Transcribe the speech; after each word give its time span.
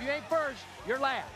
If 0.00 0.06
you 0.06 0.12
ain't 0.12 0.24
first, 0.30 0.64
you're 0.86 0.98
last. 0.98 1.28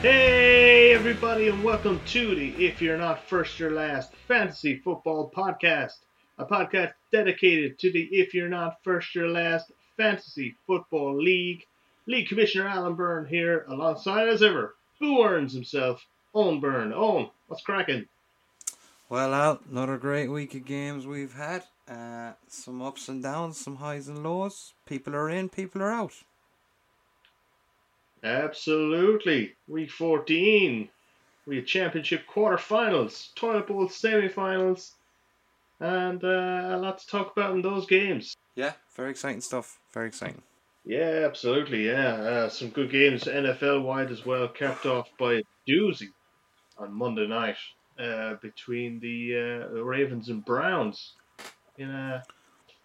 Hey, 0.00 0.92
everybody, 0.92 1.46
and 1.46 1.62
welcome 1.62 2.00
to 2.06 2.34
the 2.34 2.48
If 2.66 2.82
You're 2.82 2.96
Not 2.96 3.28
First, 3.28 3.60
You're 3.60 3.70
Last 3.70 4.12
Fantasy 4.26 4.78
Football 4.78 5.30
Podcast, 5.30 5.98
a 6.36 6.44
podcast 6.44 6.94
dedicated 7.12 7.78
to 7.78 7.92
the 7.92 8.02
If 8.10 8.34
You're 8.34 8.48
Not 8.48 8.82
First, 8.82 9.14
You're 9.14 9.28
Last 9.28 9.70
Fantasy 9.96 10.56
Football 10.66 11.22
League. 11.22 11.64
League 12.08 12.26
Commissioner 12.26 12.66
Alan 12.66 12.94
Byrne 12.94 13.26
here, 13.26 13.64
alongside 13.68 14.28
as 14.28 14.42
ever, 14.42 14.74
Boo 14.98 15.22
earns 15.22 15.52
himself, 15.52 16.04
Owen 16.34 16.58
Byrne. 16.58 16.92
Owen, 16.92 17.30
what's 17.46 17.62
cracking? 17.62 18.08
Well, 19.08 19.34
Al, 19.34 19.60
another 19.70 19.98
great 19.98 20.28
week 20.28 20.54
of 20.54 20.64
games 20.64 21.06
we've 21.06 21.34
had. 21.34 21.64
Uh, 21.88 22.32
some 22.48 22.80
ups 22.80 23.08
and 23.08 23.22
downs, 23.22 23.58
some 23.58 23.76
highs 23.76 24.08
and 24.08 24.22
lows. 24.22 24.72
People 24.86 25.14
are 25.14 25.28
in, 25.28 25.48
people 25.48 25.82
are 25.82 25.92
out. 25.92 26.14
Absolutely. 28.24 29.54
Week 29.68 29.90
14. 29.90 30.88
We 31.46 31.56
had 31.56 31.66
championship 31.66 32.22
quarterfinals, 32.32 33.34
toilet 33.34 33.66
bowl 33.66 33.88
semi-finals, 33.88 34.94
and 35.80 36.22
uh, 36.22 36.76
a 36.76 36.78
lot 36.78 36.98
to 36.98 37.06
talk 37.06 37.32
about 37.32 37.54
in 37.54 37.62
those 37.62 37.86
games. 37.86 38.36
Yeah, 38.54 38.72
very 38.94 39.10
exciting 39.10 39.40
stuff. 39.40 39.78
Very 39.92 40.06
exciting. 40.06 40.42
Yeah, 40.84 41.24
absolutely. 41.26 41.86
Yeah, 41.86 42.14
uh, 42.14 42.48
some 42.48 42.70
good 42.70 42.90
games 42.90 43.24
NFL 43.24 43.82
wide 43.82 44.10
as 44.10 44.24
well, 44.24 44.48
capped 44.48 44.86
off 44.86 45.08
by 45.18 45.34
a 45.34 45.42
doozy 45.68 46.08
on 46.78 46.94
Monday 46.94 47.26
night 47.26 47.56
uh, 47.98 48.34
between 48.34 49.00
the, 49.00 49.36
uh, 49.36 49.74
the 49.74 49.82
Ravens 49.82 50.28
and 50.28 50.44
Browns 50.44 51.12
in 51.78 51.90
a 51.90 52.22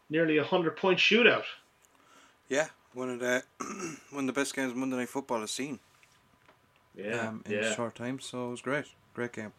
nearly 0.10 0.38
a 0.38 0.44
hundred 0.44 0.78
point 0.78 1.00
shootout. 1.00 1.44
Yeah, 2.50 2.68
one 2.94 3.09
of 3.09 3.20
the 3.20 3.44
one 4.12 4.28
of 4.28 4.28
the 4.28 4.40
best 4.40 4.56
games 4.56 4.73
Monday 4.73 4.96
Night 4.98 5.09
Football 5.09 5.42
has 5.42 5.52
seen. 5.52 5.80
Yeah, 6.96 7.28
um, 7.28 7.44
in 7.46 7.52
yeah, 7.52 7.59
a 7.59 7.76
short 7.76 7.96
time, 7.96 8.20
so 8.20 8.48
it 8.48 8.52
was 8.52 8.62
great. 8.62 8.86
Great 9.14 9.34
game. 9.34 9.54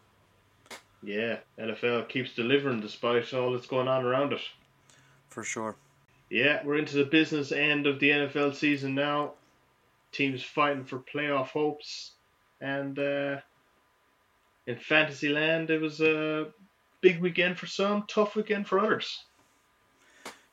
yeah. 1.02 1.38
NFL 1.58 2.08
keeps 2.08 2.34
delivering 2.34 2.80
despite 2.80 3.32
all 3.32 3.52
that's 3.52 3.66
going 3.66 3.88
on 3.88 4.04
around 4.04 4.32
it. 4.32 4.40
For 5.28 5.44
sure. 5.44 5.76
Yeah, 6.30 6.60
we're 6.64 6.78
into 6.78 6.96
the 6.96 7.04
business 7.04 7.52
end 7.52 7.86
of 7.86 8.00
the 8.00 8.10
NFL 8.10 8.54
season 8.54 8.94
now. 8.94 9.32
Teams 10.12 10.42
fighting 10.42 10.84
for 10.84 10.98
playoff 10.98 11.48
hopes, 11.48 12.12
and 12.60 12.98
uh, 12.98 13.36
in 14.68 14.76
Fantasyland, 14.76 15.70
it 15.70 15.80
was 15.80 16.02
a 16.02 16.48
big 17.00 17.22
weekend 17.22 17.58
for 17.58 17.66
some, 17.66 18.04
tough 18.06 18.36
weekend 18.36 18.68
for 18.68 18.78
others. 18.78 19.24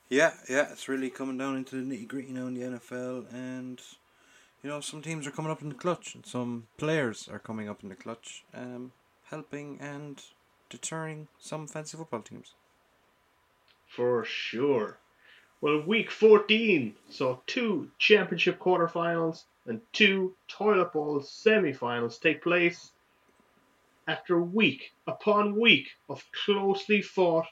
Yeah, 0.08 0.32
yeah, 0.48 0.72
it's 0.72 0.88
really 0.88 1.10
coming 1.10 1.36
down 1.36 1.56
into 1.56 1.76
the 1.76 1.82
nitty 1.82 2.08
gritty 2.08 2.32
now 2.32 2.46
in 2.46 2.54
the 2.54 2.62
NFL, 2.62 3.30
and 3.30 3.78
you 4.62 4.70
know 4.70 4.80
some 4.80 5.02
teams 5.02 5.26
are 5.26 5.30
coming 5.30 5.52
up 5.52 5.60
in 5.60 5.68
the 5.68 5.74
clutch, 5.74 6.14
and 6.14 6.24
some 6.24 6.66
players 6.78 7.28
are 7.30 7.38
coming 7.38 7.68
up 7.68 7.82
in 7.82 7.90
the 7.90 7.94
clutch, 7.94 8.42
um, 8.54 8.92
helping 9.24 9.78
and 9.82 10.22
deterring 10.70 11.28
some 11.38 11.66
fancy 11.66 11.98
football 11.98 12.22
teams. 12.22 12.54
For 13.86 14.24
sure. 14.24 14.98
Well, 15.60 15.82
week 15.82 16.10
14 16.10 16.94
saw 17.10 17.38
two 17.46 17.90
championship 17.98 18.58
quarterfinals 18.58 19.44
and 19.66 19.82
two 19.92 20.34
toilet 20.48 20.94
bowl 20.94 21.20
semifinals 21.20 22.18
take 22.18 22.42
place 22.42 22.92
after 24.08 24.40
week 24.40 24.92
upon 25.06 25.58
week 25.58 25.88
of 26.08 26.24
closely 26.44 27.02
fought 27.02 27.46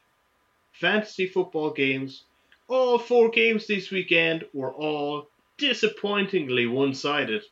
fantasy 0.72 1.27
football 1.27 1.70
games. 1.70 2.24
All 2.69 2.98
four 2.98 3.30
games 3.30 3.66
this 3.66 3.91
weekend 3.91 4.44
were 4.52 4.72
all 4.72 5.28
disappointingly 5.58 6.66
one 6.66 6.94
sided. 6.94 7.45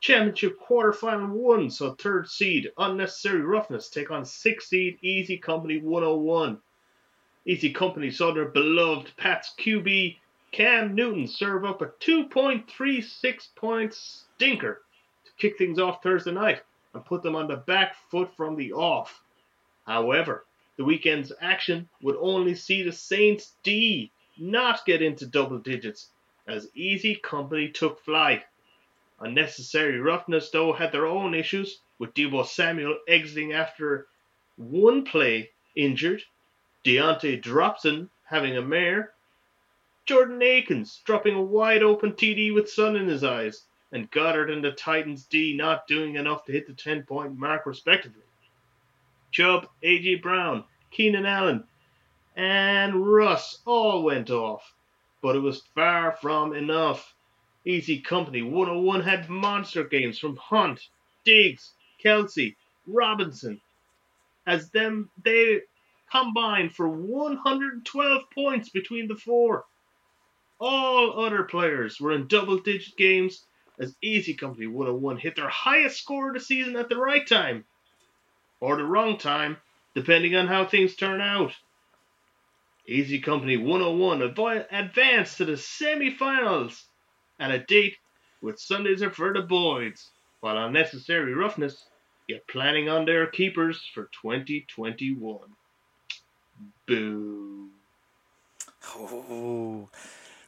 Championship 0.00 0.58
quarterfinal 0.60 1.30
one 1.30 1.70
saw 1.70 1.94
third 1.94 2.28
seed 2.28 2.72
Unnecessary 2.76 3.42
Roughness 3.42 3.88
take 3.88 4.10
on 4.10 4.24
sixth 4.24 4.68
seed 4.68 4.98
Easy 5.02 5.38
Company 5.38 5.78
101. 5.78 6.60
Easy 7.46 7.72
Company 7.72 8.10
saw 8.10 8.32
their 8.32 8.46
beloved 8.46 9.16
Pats 9.16 9.54
QB 9.58 10.16
Cam 10.50 10.94
Newton 10.94 11.26
serve 11.26 11.64
up 11.64 11.80
a 11.80 11.86
2.36 11.86 13.54
point 13.54 13.94
stinker 13.94 14.82
to 15.24 15.30
kick 15.38 15.56
things 15.56 15.78
off 15.78 16.02
Thursday 16.02 16.32
night 16.32 16.62
and 16.94 17.04
put 17.04 17.22
them 17.22 17.34
on 17.34 17.48
the 17.48 17.56
back 17.56 17.94
foot 18.10 18.36
from 18.36 18.56
the 18.56 18.72
off. 18.72 19.22
However, 19.86 20.44
the 20.76 20.84
weekend's 20.84 21.32
action 21.40 21.88
would 22.00 22.16
only 22.18 22.54
see 22.54 22.82
the 22.82 22.92
Saints 22.92 23.54
D 23.62 24.10
not 24.38 24.84
get 24.86 25.02
into 25.02 25.26
double 25.26 25.58
digits 25.58 26.10
as 26.46 26.68
Easy 26.74 27.14
Company 27.16 27.68
took 27.68 28.00
flight. 28.00 28.44
Unnecessary 29.20 30.00
Roughness, 30.00 30.50
though, 30.50 30.72
had 30.72 30.92
their 30.92 31.06
own 31.06 31.34
issues, 31.34 31.80
with 31.98 32.14
Deebo 32.14 32.44
Samuel 32.46 32.98
exiting 33.06 33.52
after 33.52 34.08
one 34.56 35.04
play 35.04 35.50
injured 35.76 36.22
Deontay 36.84 37.40
Dropson 37.40 38.10
having 38.24 38.56
a 38.56 38.62
mare, 38.62 39.14
Jordan 40.04 40.42
Akins 40.42 41.00
dropping 41.04 41.36
a 41.36 41.42
wide 41.42 41.84
open 41.84 42.14
TD 42.14 42.52
with 42.52 42.68
sun 42.68 42.96
in 42.96 43.06
his 43.06 43.22
eyes, 43.22 43.64
and 43.92 44.10
Goddard 44.10 44.50
and 44.50 44.64
the 44.64 44.72
Titans 44.72 45.26
D 45.26 45.54
not 45.54 45.86
doing 45.86 46.16
enough 46.16 46.46
to 46.46 46.52
hit 46.52 46.66
the 46.66 46.72
10 46.72 47.02
point 47.02 47.38
mark 47.38 47.66
respectively. 47.66 48.22
Chubb, 49.30 49.68
A.J. 49.82 50.16
Brown, 50.16 50.64
Keenan 50.90 51.26
Allen, 51.26 51.64
and 52.34 53.06
Russ 53.06 53.60
all 53.66 54.02
went 54.02 54.30
off, 54.30 54.74
but 55.20 55.36
it 55.36 55.40
was 55.40 55.62
far 55.74 56.12
from 56.12 56.54
enough. 56.54 57.14
Easy 57.64 58.00
Company 58.00 58.42
101 58.42 59.02
had 59.02 59.28
monster 59.28 59.84
games 59.84 60.18
from 60.18 60.36
Hunt, 60.36 60.88
Diggs, 61.24 61.74
Kelce, 62.02 62.56
Robinson, 62.86 63.60
as 64.46 64.70
them 64.70 65.10
they 65.22 65.60
combined 66.10 66.74
for 66.74 66.88
112 66.88 68.22
points 68.34 68.68
between 68.70 69.06
the 69.06 69.16
four. 69.16 69.64
All 70.58 71.24
other 71.24 71.44
players 71.44 72.00
were 72.00 72.12
in 72.12 72.26
double 72.26 72.58
digit 72.58 72.96
games 72.96 73.44
as 73.78 73.94
Easy 74.02 74.34
Company 74.34 74.66
101 74.66 75.18
hit 75.18 75.36
their 75.36 75.48
highest 75.48 75.98
score 75.98 76.28
of 76.28 76.34
the 76.34 76.40
season 76.40 76.76
at 76.76 76.88
the 76.88 76.96
right 76.96 77.26
time. 77.26 77.64
Or 78.60 78.76
the 78.76 78.84
wrong 78.84 79.18
time, 79.18 79.56
depending 79.94 80.36
on 80.36 80.46
how 80.46 80.66
things 80.66 80.94
turn 80.94 81.20
out. 81.20 81.52
Easy 82.86 83.20
Company 83.20 83.56
101 83.56 84.20
avo- 84.20 84.66
advanced 84.70 85.38
to 85.38 85.44
the 85.44 85.56
semi-finals 85.56 86.84
and 87.38 87.52
a 87.52 87.58
date 87.58 87.96
with 88.40 88.60
Sundays 88.60 89.02
are 89.02 89.10
for 89.10 89.40
boys, 89.42 90.10
while 90.40 90.58
Unnecessary 90.58 91.34
Roughness 91.34 91.86
get 92.28 92.46
planning 92.48 92.88
on 92.88 93.04
their 93.04 93.26
keepers 93.26 93.80
for 93.94 94.10
2021. 94.22 95.38
Boo. 96.86 97.68
Oh, 98.94 99.88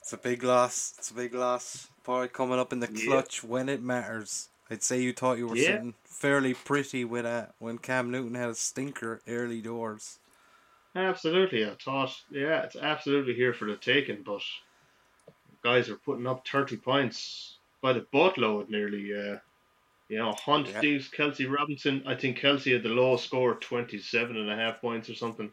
it's 0.00 0.12
a 0.12 0.16
big 0.16 0.42
loss. 0.42 0.94
It's 0.98 1.10
a 1.10 1.14
big 1.14 1.34
loss. 1.34 1.88
Boy, 2.04 2.28
coming 2.28 2.58
up 2.58 2.72
in 2.72 2.80
the 2.80 2.90
Yeah. 2.92 3.04
clutch 3.06 3.42
when 3.42 3.68
it 3.68 3.82
matters. 3.82 4.50
I'd 4.70 4.82
say 4.82 5.00
you 5.00 5.12
thought 5.12 5.38
you 5.38 5.48
were 5.48 5.56
Yeah. 5.56 5.76
sitting 5.76 5.94
fairly 6.04 6.52
pretty 6.54 7.04
with 7.04 7.24
a 7.24 7.54
when 7.58 7.78
Cam 7.78 8.10
Newton 8.10 8.34
had 8.34 8.50
a 8.50 8.54
stinker 8.54 9.22
early 9.26 9.62
doors. 9.62 10.18
Absolutely, 10.94 11.64
I 11.66 11.74
thought, 11.74 12.14
yeah, 12.30 12.62
it's 12.62 12.76
absolutely 12.76 13.34
here 13.34 13.52
for 13.52 13.64
the 13.64 13.76
taking, 13.76 14.22
but 14.22 14.42
guys 15.62 15.88
are 15.88 15.96
putting 15.96 16.26
up 16.26 16.46
30 16.46 16.76
points 16.76 17.58
by 17.80 17.92
the 17.94 18.02
boatload 18.12 18.68
nearly. 18.68 19.12
Uh, 19.12 19.38
you 20.08 20.18
know, 20.18 20.32
Hunt, 20.32 20.68
Yeah. 20.68 20.80
Diggs, 20.82 21.10
Kelce 21.10 21.50
Robinson. 21.50 22.06
I 22.06 22.14
think 22.14 22.38
Kelce 22.38 22.72
had 22.72 22.82
the 22.82 22.90
lowest 22.90 23.24
score, 23.24 23.54
27 23.54 24.36
and 24.36 24.50
a 24.50 24.54
half 24.54 24.80
points 24.80 25.08
or 25.08 25.14
something. 25.14 25.52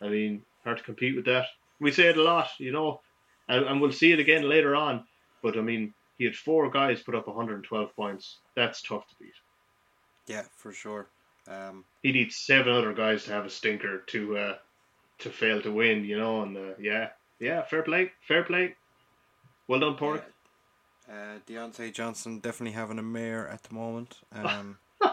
I 0.00 0.08
mean, 0.08 0.44
hard 0.64 0.78
to 0.78 0.82
compete 0.84 1.14
with 1.14 1.26
that. 1.26 1.46
We 1.78 1.92
say 1.92 2.08
it 2.08 2.16
a 2.18 2.22
lot, 2.22 2.50
you 2.58 2.72
know, 2.72 3.00
and, 3.48 3.64
and 3.64 3.80
we'll 3.80 3.92
see 3.92 4.12
it 4.12 4.18
again 4.18 4.42
later 4.48 4.74
on, 4.74 5.06
but 5.42 5.56
I 5.56 5.60
mean, 5.60 5.94
he 6.18 6.24
had 6.24 6.34
four 6.36 6.70
guys 6.70 7.02
put 7.02 7.14
up 7.14 7.26
112 7.26 7.94
points. 7.94 8.38
That's 8.54 8.82
tough 8.82 9.06
to 9.08 9.14
beat. 9.20 9.32
Yeah, 10.26 10.42
for 10.56 10.72
sure. 10.72 11.06
Um, 11.48 11.84
he 12.02 12.12
needs 12.12 12.36
seven 12.36 12.72
other 12.72 12.92
guys 12.92 13.24
to 13.24 13.32
have 13.32 13.44
a 13.44 13.50
stinker 13.50 13.98
to 14.08 14.36
uh, 14.36 14.54
to 15.20 15.30
fail 15.30 15.60
to 15.62 15.70
win, 15.72 16.04
you 16.04 16.18
know. 16.18 16.42
And 16.42 16.56
uh, 16.56 16.74
yeah, 16.80 17.10
yeah, 17.38 17.62
fair 17.62 17.82
play, 17.82 18.12
fair 18.26 18.42
play. 18.42 18.74
Well 19.68 19.80
done, 19.80 19.94
Pork. 19.96 20.24
uh, 21.08 21.38
Diontae 21.46 21.92
Johnson 21.92 22.40
definitely 22.40 22.72
having 22.72 22.98
a 22.98 23.02
mare 23.02 23.48
at 23.48 23.62
the 23.64 23.74
moment. 23.74 24.18
Um, 24.32 24.78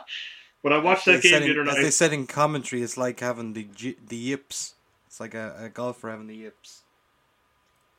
When 0.62 0.72
I 0.72 0.78
watched 0.78 1.06
that 1.08 1.22
game 1.22 1.42
the 1.42 1.62
other 1.62 1.69
As 1.69 1.76
they 1.76 1.92
said 1.92 2.14
in 2.14 2.26
commentary, 2.26 2.81
it's 2.84 2.96
like 2.96 3.19
having 3.19 3.52
the 3.52 3.68
the 4.08 4.16
yips. 4.16 4.76
It's 5.08 5.19
like 5.19 5.34
a, 5.34 5.56
a 5.60 5.69
golfer 5.69 6.10
having 6.10 6.28
the 6.28 6.38
yips. 6.38 6.82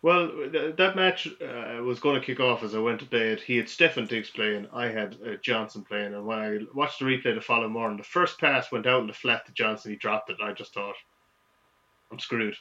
Well, 0.04 0.28
th- 0.52 0.76
that 0.76 0.96
match 0.96 1.26
uh, 1.40 1.82
was 1.82 1.98
going 1.98 2.20
to 2.20 2.26
kick 2.26 2.38
off 2.38 2.62
as 2.62 2.74
I 2.74 2.78
went 2.78 3.00
to 3.00 3.06
bed. 3.06 3.40
He 3.40 3.56
had 3.56 3.68
Stefon 3.68 4.06
Diggs 4.06 4.28
playing, 4.28 4.68
I 4.70 4.88
had 4.88 5.16
uh, 5.26 5.36
Johnson 5.40 5.82
playing, 5.82 6.12
and 6.12 6.26
when 6.26 6.38
I 6.38 6.58
watched 6.74 6.98
the 6.98 7.06
replay 7.06 7.34
the 7.34 7.40
following 7.40 7.72
morning, 7.72 7.96
the 7.96 8.04
first 8.04 8.38
pass 8.38 8.70
went 8.70 8.86
out 8.86 9.00
in 9.00 9.06
the 9.06 9.14
flat 9.14 9.46
to 9.46 9.52
Johnson. 9.52 9.92
He 9.92 9.96
dropped 9.96 10.28
it. 10.28 10.36
And 10.38 10.46
I 10.46 10.52
just 10.52 10.74
thought, 10.74 10.94
I'm 12.12 12.18
screwed. 12.18 12.54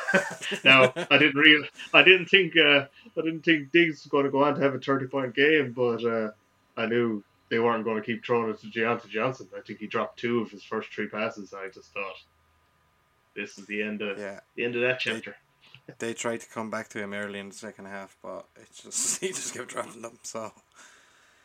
now 0.64 0.90
I 1.10 1.18
didn't 1.18 1.36
real, 1.36 1.62
I 1.92 2.02
didn't 2.02 2.30
think, 2.30 2.54
uh, 2.56 2.86
I 3.18 3.20
didn't 3.20 3.42
think 3.42 3.70
Diggs 3.70 4.04
was 4.04 4.10
going 4.10 4.24
to 4.24 4.30
go 4.30 4.42
on 4.44 4.54
to 4.54 4.62
have 4.62 4.74
a 4.74 4.78
30 4.80 5.08
point 5.08 5.34
game, 5.34 5.74
but 5.76 6.02
uh, 6.06 6.30
I 6.78 6.86
knew 6.86 7.22
they 7.50 7.58
weren't 7.58 7.84
going 7.84 7.98
to 7.98 8.02
keep 8.02 8.24
throwing 8.24 8.48
it 8.48 8.62
to 8.62 8.66
Diontae 8.68 9.10
Johnson. 9.10 9.46
I 9.54 9.60
think 9.60 9.78
he 9.78 9.86
dropped 9.88 10.18
two 10.20 10.40
of 10.40 10.50
his 10.50 10.64
first 10.64 10.90
three 10.90 11.08
passes. 11.08 11.52
I 11.52 11.68
just 11.68 11.92
thought, 11.92 12.16
this 13.36 13.58
is 13.58 13.66
the 13.66 13.82
end 13.82 14.00
of 14.00 14.18
Yeah. 14.18 14.40
the 14.56 14.64
end 14.64 14.74
of 14.74 14.80
that 14.80 15.00
chapter. 15.00 15.36
They 15.98 16.12
tried 16.14 16.40
to 16.42 16.48
come 16.48 16.70
back 16.70 16.88
to 16.90 16.98
him 16.98 17.14
early 17.14 17.38
in 17.38 17.48
the 17.48 17.54
second 17.54 17.86
half, 17.86 18.16
but 18.22 18.46
it 18.56 18.68
just 18.82 19.20
he 19.20 19.28
just 19.28 19.54
kept 19.54 19.68
dropping 19.68 20.02
them. 20.02 20.18
So 20.22 20.52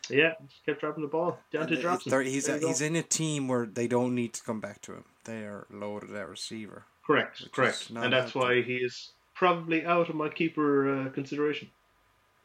Yeah, 0.10 0.34
just 0.48 0.66
kept 0.66 0.81
dropping 0.81 1.04
the 1.04 1.10
ball. 1.10 1.40
Down 1.51 1.68
to 1.68 1.74
And 1.74 1.81
drops. 1.81 2.06
they're- 2.06 2.22
he's 2.22 2.50
a, 2.50 2.60
he's 2.60 2.81
in 2.81 2.95
a 2.95 3.04
team 3.04 3.48
where 3.48 3.66
they 3.66 3.88
don't 3.88 4.13
need 4.13 4.34
to 4.34 4.44
come 4.44 4.60
back 4.60 4.81
to 4.81 4.94
him. 4.94 5.06
They 5.25 5.44
are 5.45 5.66
loaded 5.69 6.13
at 6.16 6.28
receiver. 6.30 6.84
correct, 7.06 7.50
correct, 7.51 7.90
and 7.90 8.12
that's 8.13 8.36
why 8.36 8.62
he 8.62 8.75
is 8.75 9.12
probably 9.34 9.86
out 9.86 10.10
of 10.10 10.16
my 10.16 10.30
keeper 10.30 11.07
uh, 11.07 11.10
consideration, 11.10 11.69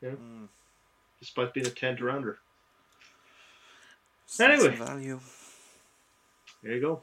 Mm. 0.03 0.49
despite 1.21 1.53
being 1.53 1.67
a 1.67 1.71
tenth 1.71 2.01
rounder. 2.01 2.39
Still 4.27 4.51
Anyway. 4.53 4.77
value. 4.77 5.21
There 6.63 6.75
you 6.75 6.81
go. 6.81 7.03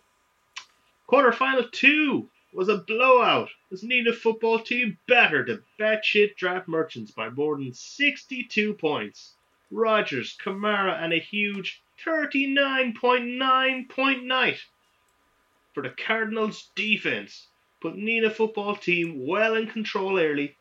Quarter 1.08 1.32
Quarterfinal 1.32 1.72
two 1.72 2.30
was 2.56 2.70
a 2.70 2.78
blowout 2.78 3.50
as 3.70 3.84
Nina 3.84 4.14
football 4.14 4.60
team 4.60 4.98
battered 5.08 5.48
the 5.48 5.62
batshit 5.78 6.38
draft 6.38 6.70
merchants 6.70 7.12
by 7.12 7.30
more 7.30 7.58
than 7.58 7.74
62 7.74 8.74
points. 8.76 9.36
Rogers, 9.70 10.38
Kamara, 10.42 11.04
and 11.04 11.12
a 11.12 11.20
huge 11.20 11.82
39.9 12.06 13.90
point 13.90 14.24
night 14.24 14.64
for 15.74 15.84
the 15.84 15.90
Cardinals 15.90 16.70
defense 16.76 17.48
put 17.82 17.98
Nina 17.98 18.30
football 18.30 18.78
team 18.78 19.28
well 19.28 19.56
in 19.56 19.68
control 19.68 20.18
early 20.18 20.56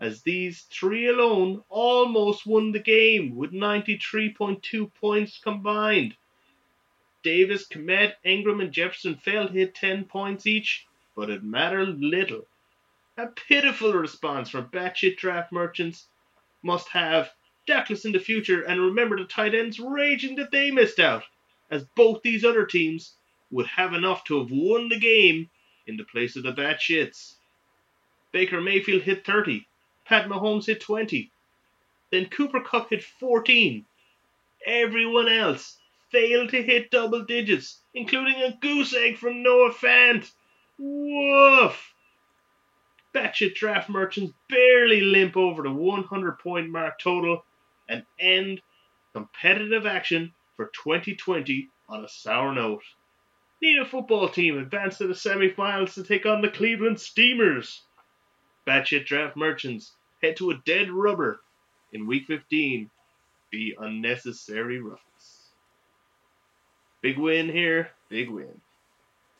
as 0.00 0.22
these 0.22 0.62
three 0.62 1.08
alone 1.08 1.62
almost 1.68 2.46
won 2.46 2.72
the 2.72 2.78
game 2.78 3.36
with 3.36 3.52
93.2 3.52 4.92
points 4.94 5.38
combined. 5.38 6.16
Davis, 7.22 7.68
Komet, 7.68 8.14
Ingram, 8.24 8.60
and 8.60 8.72
Jefferson 8.72 9.16
failed 9.16 9.48
to 9.48 9.58
hit 9.58 9.74
10 9.74 10.04
points 10.04 10.46
each, 10.46 10.86
but 11.14 11.30
it 11.30 11.42
mattered 11.42 12.00
little. 12.00 12.46
A 13.16 13.26
pitiful 13.26 13.92
response 13.92 14.50
from 14.50 14.68
batshit 14.68 15.16
draft 15.16 15.52
merchants 15.52 16.08
must 16.62 16.88
have 16.88 17.32
Dackless 17.66 18.04
in 18.04 18.12
the 18.12 18.18
future 18.18 18.62
and 18.62 18.80
remember 18.80 19.16
the 19.16 19.24
tight 19.24 19.54
ends 19.54 19.80
raging 19.80 20.36
that 20.36 20.50
they 20.50 20.70
missed 20.70 21.00
out, 21.00 21.24
as 21.70 21.84
both 21.96 22.22
these 22.22 22.44
other 22.44 22.66
teams 22.66 23.14
would 23.50 23.66
have 23.66 23.94
enough 23.94 24.24
to 24.24 24.38
have 24.38 24.50
won 24.50 24.88
the 24.88 24.98
game 24.98 25.48
in 25.86 25.96
the 25.96 26.04
place 26.04 26.36
of 26.36 26.42
the 26.42 26.52
batshits. 26.52 27.36
Baker 28.32 28.60
Mayfield 28.60 29.02
hit 29.02 29.24
30, 29.24 29.66
Pat 30.04 30.28
Mahomes 30.28 30.66
hit 30.66 30.80
20, 30.80 31.30
then 32.10 32.26
Cooper 32.26 32.60
Kupp 32.60 32.90
hit 32.90 33.02
14. 33.02 33.86
Everyone 34.66 35.28
else 35.28 35.78
failed 36.10 36.50
to 36.50 36.62
hit 36.62 36.90
double 36.90 37.24
digits, 37.24 37.80
including 37.94 38.42
a 38.42 38.56
goose 38.60 38.94
egg 38.94 39.16
from 39.16 39.42
Noah 39.42 39.72
Fant. 39.72 40.30
Woof! 40.78 41.94
Batshit 43.14 43.54
draft 43.54 43.88
merchants 43.88 44.34
barely 44.48 45.00
limp 45.00 45.36
over 45.36 45.62
the 45.62 45.70
100 45.70 46.38
point 46.40 46.68
mark 46.68 46.98
total 46.98 47.44
and 47.88 48.04
end 48.18 48.60
competitive 49.12 49.86
action 49.86 50.34
for 50.56 50.66
2020 50.66 51.68
on 51.88 52.04
a 52.04 52.08
sour 52.08 52.52
note. 52.52 52.82
Nina 53.62 53.84
football 53.84 54.28
team 54.28 54.58
advanced 54.58 54.98
to 54.98 55.06
the 55.06 55.14
semi-finals 55.14 55.94
to 55.94 56.02
take 56.02 56.26
on 56.26 56.42
the 56.42 56.50
Cleveland 56.50 57.00
Steamers. 57.00 57.82
Batshit 58.66 59.06
draft 59.06 59.36
merchants 59.36 59.92
head 60.22 60.36
to 60.36 60.50
a 60.50 60.60
dead 60.66 60.90
rubber 60.90 61.40
in 61.92 62.06
week 62.06 62.26
15. 62.26 62.90
Be 63.50 63.76
unnecessary 63.78 64.80
roughness. 64.80 65.52
Big 67.00 67.18
win 67.18 67.48
here, 67.48 67.90
big 68.08 68.28
win. 68.28 68.60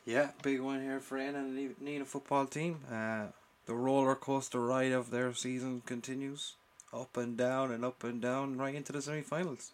Yeah, 0.05 0.29
big 0.43 0.61
one 0.61 0.81
here 0.81 0.99
for 0.99 1.17
Anna 1.17 1.39
and 1.39 1.57
the 1.57 1.69
Nina 1.79 2.05
football 2.05 2.45
team. 2.45 2.79
Uh, 2.91 3.27
the 3.65 3.73
roller 3.73 4.15
coaster 4.15 4.59
ride 4.59 4.91
of 4.91 5.09
their 5.09 5.33
season 5.33 5.81
continues, 5.85 6.53
up 6.93 7.17
and 7.17 7.35
down 7.35 7.71
and 7.71 7.83
up 7.83 8.03
and 8.03 8.21
down, 8.21 8.57
right 8.57 8.75
into 8.75 8.91
the 8.91 9.01
semi-finals. 9.01 9.71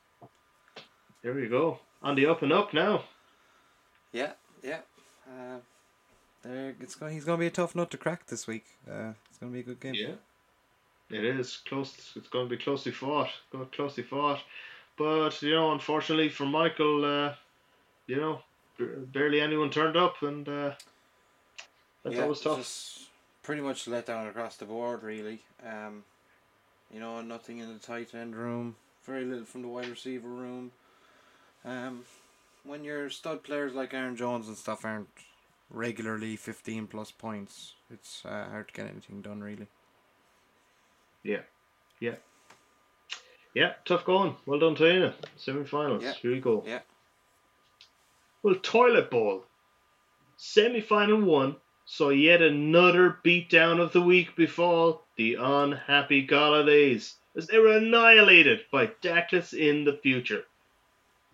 There 1.21 1.33
we 1.33 1.47
go. 1.47 1.79
On 2.01 2.15
the 2.15 2.27
up 2.27 2.41
and 2.41 2.53
up 2.53 2.73
now. 2.73 3.03
Yeah, 4.13 4.31
yeah. 4.63 4.79
Uh, 5.27 5.57
there, 6.43 6.75
it's 6.79 6.95
going. 6.95 7.13
He's 7.13 7.25
going 7.25 7.37
to 7.37 7.41
be 7.41 7.47
a 7.47 7.51
tough 7.51 7.75
nut 7.75 7.91
to 7.91 7.97
crack 7.97 8.25
this 8.27 8.47
week. 8.47 8.65
Uh, 8.89 9.11
it's 9.29 9.37
going 9.37 9.51
to 9.51 9.53
be 9.53 9.59
a 9.59 9.63
good 9.63 9.79
game. 9.81 9.93
Yeah. 9.95 10.15
It 11.09 11.25
is 11.25 11.57
close. 11.67 12.13
It's 12.15 12.29
going 12.29 12.47
to 12.47 12.55
be 12.55 12.61
closely 12.63 12.93
fought. 12.93 13.29
Closely 13.73 14.03
fought. 14.03 14.39
But 14.97 15.41
you 15.41 15.51
know, 15.51 15.73
unfortunately 15.73 16.29
for 16.29 16.45
Michael, 16.45 17.03
uh, 17.03 17.33
you 18.07 18.15
know, 18.15 18.41
barely 18.77 19.41
anyone 19.41 19.69
turned 19.69 19.97
up, 19.97 20.21
and 20.21 20.47
uh, 20.47 20.71
that's 22.03 22.15
Yeah, 22.15 22.23
always 22.23 22.41
tough. 22.41 23.09
Pretty 23.43 23.61
much 23.61 23.87
let 23.87 24.05
down 24.05 24.27
across 24.27 24.57
the 24.57 24.65
board, 24.65 25.03
really. 25.03 25.39
Um, 25.65 26.03
you 26.93 26.99
know, 26.99 27.21
nothing 27.21 27.57
in 27.57 27.73
the 27.73 27.79
tight 27.79 28.13
end 28.13 28.35
room. 28.35 28.75
Very 29.05 29.25
little 29.25 29.45
from 29.45 29.63
the 29.63 29.67
wide 29.67 29.87
receiver 29.87 30.27
room. 30.27 30.71
Um, 31.65 32.05
when 32.63 32.83
your 32.83 33.09
stud 33.09 33.43
players 33.43 33.73
like 33.73 33.93
Aaron 33.93 34.15
Jones 34.15 34.47
and 34.47 34.57
stuff 34.57 34.85
aren't 34.85 35.09
regularly 35.71 36.35
fifteen 36.35 36.85
plus 36.85 37.11
points, 37.11 37.73
it's 37.91 38.23
uh, 38.25 38.45
hard 38.49 38.67
to 38.67 38.73
get 38.73 38.89
anything 38.89 39.21
done, 39.21 39.41
really. 39.41 39.67
Yeah, 41.23 41.41
yeah. 41.99 42.15
Yeah, 43.53 43.73
tough 43.85 44.05
going. 44.05 44.35
Well 44.45 44.59
done, 44.59 44.75
Tina. 44.75 45.13
Semi-finals. 45.35 46.03
Yeah. 46.03 46.13
Here 46.13 46.31
you 46.31 46.41
go. 46.41 46.63
Yeah. 46.65 46.79
Well, 48.43 48.55
toilet 48.55 49.11
bowl. 49.11 49.45
Semi-final 50.35 51.21
one 51.21 51.57
saw 51.85 52.09
yet 52.09 52.41
another 52.41 53.19
beatdown 53.23 53.79
of 53.79 53.93
the 53.93 54.01
week 54.01 54.35
befall 54.35 55.05
the 55.15 55.35
unhappy 55.35 56.25
Galladay 56.25 56.95
as 57.35 57.47
they 57.47 57.59
were 57.59 57.77
annihilated 57.77 58.65
by 58.71 58.87
Dackless 58.87 59.53
in 59.53 59.83
the 59.83 59.95
future. 59.95 60.47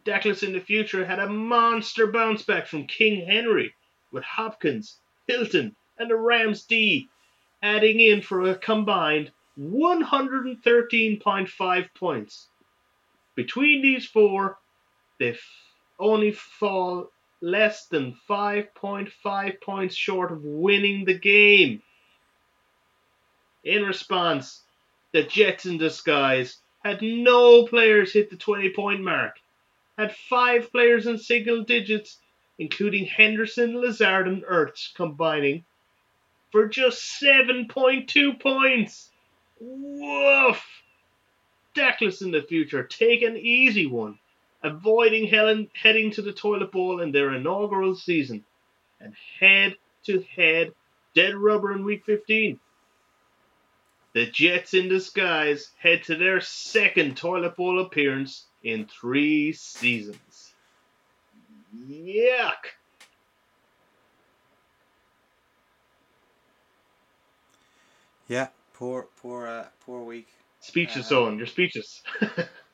Dackless 0.04 0.44
in 0.44 0.52
the 0.52 0.60
future 0.60 1.06
had 1.06 1.20
a 1.20 1.30
monster 1.30 2.08
bounce 2.08 2.42
back 2.42 2.68
from 2.68 2.88
King 2.88 3.26
Henry 3.26 3.74
with 4.12 4.26
Hopkins, 4.26 5.00
Hilton, 5.28 5.78
and 5.98 6.10
the 6.10 6.18
Rams 6.18 6.64
D 6.64 7.08
adding 7.64 8.02
in 8.02 8.22
for 8.22 8.50
a 8.50 8.56
combined 8.56 9.32
113.5 9.58 11.94
points. 11.96 12.50
Between 13.34 13.82
these 13.82 14.06
four, 14.06 14.60
they 15.20 15.38
only 16.00 16.32
fall 16.32 17.12
less 17.42 17.86
than 17.86 18.18
5.5 18.30 19.62
points 19.62 19.96
short 19.96 20.32
of 20.32 20.44
winning 20.44 21.06
the 21.06 21.18
game. 21.18 21.82
In 23.64 23.84
response, 23.84 24.64
the 25.12 25.24
Jets 25.24 25.66
in 25.66 25.78
disguise 25.78 26.58
had 26.84 27.02
no 27.02 27.66
players 27.66 28.14
hit 28.14 28.30
the 28.30 28.38
20 28.38 28.74
point 28.74 29.02
mark, 29.02 29.40
had 29.98 30.16
five 30.16 30.72
players 30.72 31.08
in 31.08 31.18
single 31.18 31.64
digits, 31.64 32.20
including 32.58 33.06
Henderson, 33.06 33.80
Lazard, 33.80 34.28
and 34.28 34.44
Ertz 34.44 34.94
combining, 34.94 35.66
for 36.52 36.68
just 36.68 37.22
7.2 37.22 38.40
points. 38.40 39.12
Woof! 39.60 40.64
Deckless 41.76 42.22
in 42.22 42.32
the 42.32 42.42
future, 42.42 42.84
take 42.84 43.22
an 43.22 43.38
easy 43.38 43.86
one, 43.86 44.18
avoiding 44.64 45.28
Helen 45.28 45.70
heading 45.74 46.12
to 46.12 46.22
the 46.22 46.34
toilet 46.34 46.72
bowl 46.72 47.02
in 47.02 47.12
their 47.12 47.34
inaugural 47.34 47.96
season, 47.96 48.44
and 49.00 49.14
head 49.40 49.76
to 50.06 50.22
head 50.36 50.74
dead 51.14 51.36
rubber 51.36 51.72
in 51.74 51.84
week 51.84 52.06
15. 52.06 52.60
The 54.14 54.26
Jets 54.26 54.74
in 54.74 54.88
disguise 54.90 55.70
head 55.78 56.04
to 56.06 56.16
their 56.16 56.42
second 56.42 57.18
toilet 57.18 57.56
bowl 57.56 57.80
appearance 57.80 58.46
in 58.64 58.86
three 58.88 59.54
seasons. 59.54 60.54
Yuck! 61.88 62.54
Yeah, 68.28 68.48
poor, 68.74 69.08
poor, 69.22 69.48
uh, 69.48 69.66
poor 69.86 70.04
week. 70.04 70.28
Speechless, 70.60 71.12
Uh-huh. 71.12 71.22
Owen. 71.22 71.38
You're 71.38 71.48
speechless. 71.48 72.02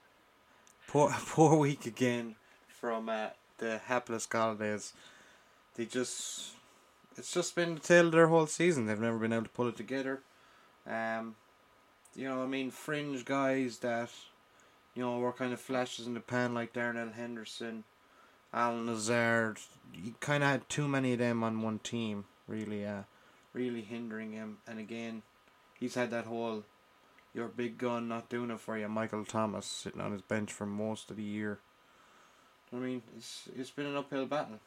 Poor, 0.94 1.10
poor 1.26 1.56
week 1.58 1.88
again 1.88 2.36
from 2.68 3.10
uh, 3.10 3.30
the 3.58 3.80
hapless 3.80 4.28
Galladays. 4.28 4.94
They 5.74 5.86
just, 5.86 6.52
it's 7.18 7.32
just 7.32 7.56
been 7.56 7.74
the 7.74 7.80
tale 7.80 8.06
of 8.06 8.12
their 8.12 8.28
whole 8.28 8.46
season. 8.46 8.86
They've 8.86 9.00
never 9.00 9.18
been 9.18 9.34
able 9.34 9.46
to 9.46 9.50
pull 9.50 9.68
it 9.70 9.76
together. 9.76 10.22
Um, 10.86 11.36
you 12.16 12.26
know, 12.30 12.44
I 12.44 12.46
mean, 12.46 12.70
fringe 12.70 13.26
guys 13.26 13.80
that, 13.80 14.12
you 14.94 15.02
know, 15.02 15.18
were 15.18 15.34
kind 15.34 15.52
of 15.52 15.60
flashes 15.60 16.06
in 16.06 16.14
the 16.14 16.20
pan 16.20 16.54
like 16.54 16.74
Darrell 16.74 17.10
Henderson, 17.10 17.86
Allen 18.54 18.86
Lazard. 18.86 19.58
You 19.96 20.14
kind 20.20 20.44
of 20.44 20.50
had 20.50 20.70
too 20.70 20.88
many 20.88 21.14
of 21.14 21.20
them 21.20 21.44
on 21.44 21.64
one 21.64 21.80
team, 21.80 22.26
really, 22.48 22.86
uh, 22.86 23.02
really 23.52 23.82
hindering 23.82 24.34
him. 24.34 24.58
And 24.68 24.78
again, 24.78 25.24
he's 25.80 25.96
had 25.96 26.12
that 26.12 26.26
whole, 26.26 26.66
your 27.34 27.48
big 27.48 27.78
gun 27.78 28.08
not 28.08 28.30
doing 28.30 28.52
it 28.52 28.60
for 28.60 28.78
you, 28.78 28.88
Michael 28.88 29.26
Thomas 29.26 29.66
sitting 29.66 30.02
on 30.02 30.12
his 30.12 30.22
bench 30.22 30.52
for 30.52 30.66
most 30.66 31.10
of 31.12 31.18
the 31.18 31.24
year. 31.24 31.60
I 32.72 32.78
mean, 32.78 33.02
it's 33.18 33.50
it's 33.58 33.72
been 33.72 33.86
an 33.86 33.96
uphill 33.96 34.26
battle. 34.26 34.60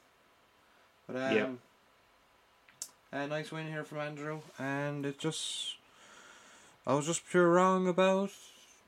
But 1.06 1.16
um, 1.16 1.32
Yeah. 1.32 1.46
a 3.12 3.26
nice 3.26 3.50
win 3.52 3.68
here 3.68 3.84
from 3.84 3.98
Andrew, 3.98 4.40
and 4.58 5.04
it 5.06 5.18
just 5.18 5.76
I 6.86 6.94
was 6.94 7.06
just 7.06 7.28
pure 7.28 7.50
wrong 7.50 7.88
about 7.88 8.30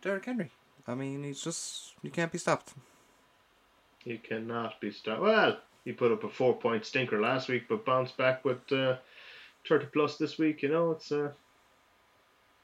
Derrick 0.02 0.24
Henry. 0.24 0.50
I 0.86 0.94
mean, 0.94 1.22
he's 1.24 1.42
just 1.42 1.94
you 2.02 2.10
can't 2.10 2.32
be 2.32 2.38
stopped. 2.38 2.74
He 4.04 4.18
cannot 4.18 4.80
be 4.80 4.90
stopped. 4.90 5.20
Well, 5.20 5.58
he 5.84 5.92
put 5.92 6.12
up 6.12 6.24
a 6.24 6.28
four 6.28 6.54
point 6.56 6.84
stinker 6.86 7.20
last 7.20 7.48
week, 7.48 7.64
but 7.68 7.84
bounced 7.84 8.16
back 8.16 8.44
with 8.44 8.70
uh, 8.72 8.96
30 9.68 9.86
plus 9.92 10.16
this 10.16 10.38
week. 10.38 10.62
You 10.62 10.68
know, 10.70 10.92
it's 10.92 11.10
uh, 11.12 11.30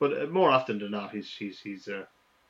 but 0.00 0.22
uh, 0.22 0.26
more 0.26 0.50
often 0.50 0.78
than 0.78 0.90
not, 0.90 1.12
he's 1.12 1.30
he's 1.34 1.60
he's 1.60 1.88
uh, 1.88 2.04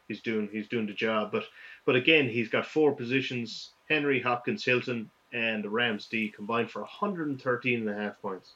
he's 0.08 0.20
doing 0.20 0.48
he's 0.52 0.68
doing 0.68 0.86
the 0.86 0.92
job. 0.94 1.30
But 1.32 1.44
but 1.86 1.96
again, 1.96 2.28
he's 2.28 2.48
got 2.48 2.66
four 2.66 2.92
positions: 2.94 3.70
Henry, 3.88 4.20
Hopkins, 4.20 4.64
Hilton, 4.64 5.10
and 5.32 5.62
the 5.64 5.68
Rams 5.70 6.06
D 6.06 6.28
combined 6.34 6.70
for 6.70 6.80
113 6.80 7.80
and 7.80 7.90
a 7.90 7.94
half 8.02 8.20
points. 8.22 8.52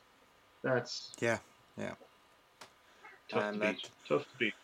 That's 0.63 1.13
Yeah, 1.21 1.39
yeah. 1.77 1.95
tough 3.29 3.43
And 3.45 3.55
to 3.55 3.61
that- 3.61 3.77
beat. 3.77 3.91
Tough 4.09 4.23
to 4.23 4.37
beat. 4.39 4.55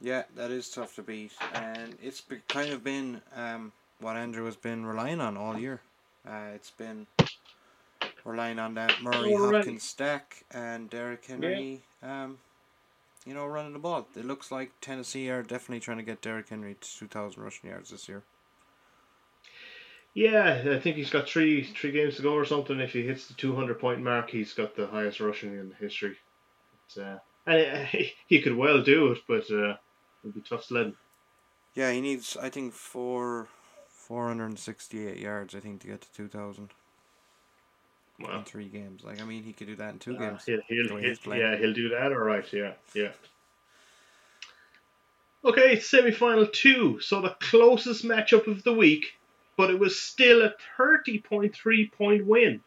Yeah, 0.00 0.24
that 0.34 0.50
is 0.50 0.68
tough 0.68 0.96
to 0.96 1.02
beat, 1.02 1.32
and 1.54 1.96
it's 2.02 2.20
be, 2.20 2.38
kind 2.48 2.72
of 2.72 2.82
been 2.82 3.22
um, 3.36 3.70
what 4.00 4.16
Andrew 4.16 4.44
has 4.46 4.56
been 4.56 4.84
relying 4.84 5.20
on 5.20 5.36
all 5.36 5.56
year. 5.56 5.80
Uh, 6.28 6.50
it's 6.54 6.72
been 6.72 7.06
relying 8.24 8.58
on 8.58 8.74
that 8.74 9.00
Murray 9.00 9.32
Hopkins 9.32 9.84
stack 9.84 10.44
and 10.50 10.90
Derrick 10.90 11.24
Henry. 11.24 11.82
Um, 12.02 12.38
you 13.26 13.34
know, 13.34 13.46
running 13.46 13.72
the 13.72 13.78
ball. 13.78 14.08
It 14.16 14.24
looks 14.24 14.50
like 14.50 14.72
Tennessee 14.80 15.30
are 15.30 15.42
definitely 15.42 15.80
trying 15.80 15.98
to 15.98 16.02
get 16.02 16.22
Derrick 16.22 16.48
Henry 16.48 16.76
to 16.80 16.98
2,000 16.98 17.42
rushing 17.42 17.70
yards 17.70 17.90
this 17.90 18.08
year. 18.08 18.22
Yeah, 20.14 20.62
I 20.70 20.78
think 20.78 20.96
he's 20.96 21.10
got 21.10 21.26
three 21.26 21.64
three 21.64 21.90
games 21.90 22.16
to 22.16 22.22
go 22.22 22.34
or 22.34 22.44
something. 22.44 22.78
If 22.80 22.92
he 22.92 23.02
hits 23.02 23.28
the 23.28 23.34
200 23.34 23.80
point 23.80 24.02
mark, 24.02 24.28
he's 24.28 24.52
got 24.52 24.76
the 24.76 24.86
highest 24.86 25.20
rushing 25.20 25.54
in 25.54 25.72
history. 25.80 26.18
Uh, 26.98 27.16
and 27.46 27.56
uh, 27.56 27.86
it, 27.92 28.12
he 28.26 28.42
could 28.42 28.56
well 28.56 28.82
do 28.82 29.12
it, 29.12 29.18
but 29.26 29.50
uh, 29.50 29.76
it'd 30.22 30.34
be 30.34 30.42
tough 30.42 30.64
sledding. 30.64 30.96
Yeah, 31.74 31.92
he 31.92 32.02
needs 32.02 32.36
I 32.36 32.50
think 32.50 32.74
four, 32.74 33.48
468 33.88 35.18
yards 35.18 35.54
I 35.54 35.60
think 35.60 35.80
to 35.80 35.86
get 35.86 36.02
to 36.02 36.12
2,000 36.12 36.70
wow. 38.22 38.38
in 38.38 38.44
three 38.44 38.68
games. 38.68 39.02
Like 39.04 39.20
I 39.20 39.24
mean, 39.24 39.42
he 39.42 39.52
could 39.52 39.66
do 39.66 39.76
that 39.76 39.92
in 39.92 39.98
two 39.98 40.16
uh, 40.16 40.18
games. 40.18 40.44
He'll, 40.44 40.60
he'll, 40.68 40.96
he'll 40.96 41.36
yeah, 41.36 41.56
he'll 41.56 41.72
do 41.72 41.90
that. 41.90 42.12
All 42.12 42.18
right. 42.18 42.44
Yeah. 42.52 42.72
Yeah. 42.94 43.12
Okay, 45.44 45.80
semi-final 45.80 46.46
two. 46.46 47.00
So 47.00 47.20
the 47.20 47.36
closest 47.40 48.04
matchup 48.04 48.46
of 48.46 48.62
the 48.62 48.72
week, 48.72 49.18
but 49.56 49.70
it 49.70 49.78
was 49.78 50.00
still 50.00 50.42
a 50.42 50.54
30.3 50.78 51.92
point 51.92 52.26
win 52.26 52.60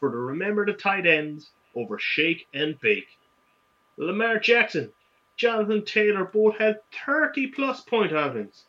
for 0.00 0.10
the 0.10 0.16
Remember 0.16 0.64
the 0.64 0.72
Tight 0.72 1.06
Ends 1.06 1.50
over 1.74 1.98
Shake 1.98 2.46
and 2.54 2.80
Bake. 2.80 3.18
Lamar 3.98 4.38
Jackson, 4.38 4.92
Jonathan 5.36 5.84
Taylor 5.84 6.24
both 6.24 6.56
had 6.56 6.80
30 7.06 7.48
plus 7.48 7.82
point 7.82 8.14
outings, 8.14 8.64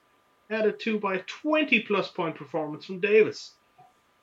added 0.50 0.80
to 0.82 1.00
by 1.00 1.24
20 1.26 1.80
plus 1.82 2.12
point 2.12 2.36
performance 2.36 2.86
from 2.86 3.00
Davis. 3.00 3.54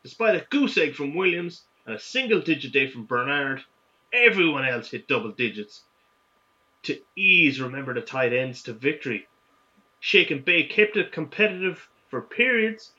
Despite 0.02 0.34
a 0.34 0.46
goose 0.50 0.76
egg 0.76 0.94
from 0.94 1.14
Williams, 1.14 1.64
a 1.90 1.98
single 1.98 2.40
digit 2.40 2.72
day 2.72 2.88
from 2.88 3.06
Bernard, 3.06 3.62
everyone 4.12 4.64
else 4.64 4.90
hit 4.90 5.08
double 5.08 5.32
digits 5.32 5.82
to 6.82 7.00
ease 7.14 7.60
Remember 7.60 7.94
the 7.94 8.00
Tight 8.00 8.32
Ends 8.32 8.62
to 8.64 8.72
victory. 8.72 9.26
Shake 10.00 10.30
and 10.30 10.44
Bake 10.44 10.70
kept 10.70 10.96
it 10.96 11.12
competitive 11.12 11.88
for 12.08 12.22
periods, 12.22 12.92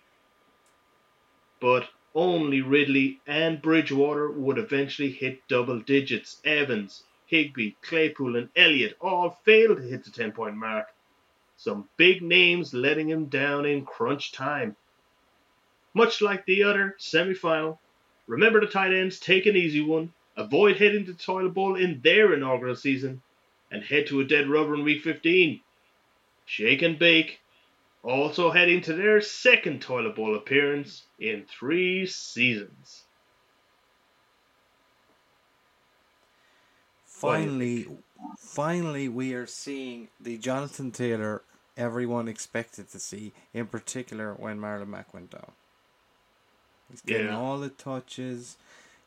but 1.60 1.90
only 2.14 2.62
Ridley 2.62 3.22
and 3.26 3.62
Bridgewater 3.62 4.30
would 4.30 4.58
eventually 4.58 5.12
hit 5.12 5.48
double 5.48 5.80
digits. 5.80 6.40
Evans, 6.46 7.04
Higbee, 7.26 7.72
Claypool, 7.82 8.36
and 8.36 8.50
Elliott 8.56 8.98
all 9.02 9.40
failed 9.44 9.78
to 9.78 9.84
hit 9.84 10.04
the 10.04 10.12
10 10.12 10.32
point 10.32 10.56
mark. 10.56 10.88
Some 11.58 11.90
big 11.98 12.22
names 12.22 12.74
letting 12.74 13.10
him 13.10 13.26
down 13.26 13.66
in 13.66 13.86
crunch 13.86 14.32
time. 14.32 14.76
Much 15.94 16.22
like 16.22 16.46
the 16.46 16.64
other 16.64 16.96
semi 17.00 17.34
final, 17.34 17.81
remember 18.32 18.62
the 18.62 18.68
tight 18.68 18.94
ends 18.94 19.20
take 19.20 19.46
an 19.46 19.58
easy 19.58 19.82
one, 19.82 20.14
avoid 20.38 20.78
heading 20.78 21.06
to 21.06 21.12
the 21.12 21.18
toilet 21.18 21.54
bowl 21.54 21.76
in 21.76 22.00
their 22.02 22.34
inaugural 22.34 22.78
season, 22.78 23.22
and 23.70 23.84
head 23.84 24.08
to 24.08 24.22
a 24.22 24.26
dead 24.26 24.48
rubber 24.48 24.74
in 24.74 24.86
week 24.86 25.02
15. 25.02 25.60
Shake 26.46 26.82
and 26.82 26.98
Bake 26.98 27.42
also 28.04 28.50
heading 28.50 28.82
to 28.82 28.94
their 28.94 29.20
second 29.20 29.82
toilet 29.82 30.16
bowl 30.16 30.36
appearance 30.36 31.04
in 31.20 31.46
three 31.46 32.06
seasons. 32.06 33.04
Finally, 37.06 37.86
finally, 38.40 39.10
we 39.10 39.34
are 39.34 39.46
seeing 39.46 40.08
the 40.20 40.38
Jonathan 40.38 40.90
Taylor 40.92 41.44
everyone 41.76 42.30
expected 42.30 42.90
to 42.90 43.00
see, 43.00 43.34
in 43.54 43.68
particular 43.68 44.34
when 44.34 44.58
Marlon 44.58 44.88
Mack 44.88 45.14
went 45.14 45.32
down. 45.32 45.52
He's 46.92 47.02
getting 47.02 47.28
Yeah. 47.28 47.38
all 47.38 47.58
the 47.58 47.70
touches, 47.70 48.58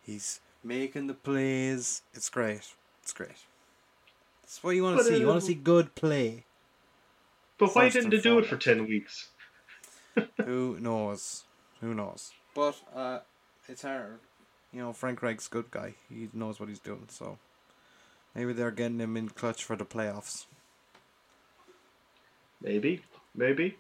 he's 0.02 0.40
making 0.64 1.06
the 1.06 1.14
plays. 1.14 2.02
It's 2.14 2.30
great. 2.30 2.74
It's 3.02 3.12
great. 3.12 3.44
That's 4.42 4.62
what 4.64 4.74
you 4.74 4.82
want 4.82 4.98
to 4.98 5.04
see. 5.04 5.18
You 5.18 5.26
want 5.26 5.40
to 5.40 5.46
see 5.46 5.54
good 5.54 5.94
play. 5.94 6.44
But 7.58 7.74
why 7.74 7.88
didn't 7.90 8.10
they 8.10 8.20
do 8.20 8.38
it 8.38 8.46
for 8.46 8.56
10 8.56 8.86
weeks? 8.86 9.28
Who 10.44 10.78
knows? 10.80 11.44
Who 11.80 11.94
knows? 11.94 12.32
But 12.54 12.80
uh, 12.94 13.20
it's 13.68 13.82
hard. 13.82 14.18
You 14.72 14.80
know, 14.80 14.92
Frank 14.92 15.22
Reich's 15.22 15.46
a 15.46 15.50
good 15.50 15.70
guy. 15.70 15.94
He 16.08 16.28
knows 16.32 16.58
what 16.58 16.68
he's 16.68 16.80
doing. 16.80 17.06
So 17.08 17.38
maybe 18.34 18.52
they're 18.52 18.70
getting 18.70 18.98
him 18.98 19.16
in 19.16 19.28
clutch 19.28 19.62
for 19.62 19.76
the 19.76 19.84
playoffs. 19.84 20.46
Maybe, 22.60 23.02
maybe. 23.34 23.76